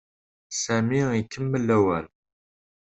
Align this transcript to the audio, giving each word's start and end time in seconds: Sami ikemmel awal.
Sami 0.61 0.99
ikemmel 1.21 1.65
awal. 1.77 2.05